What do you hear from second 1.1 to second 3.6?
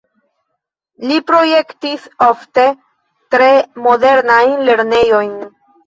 Li projektis ofte tre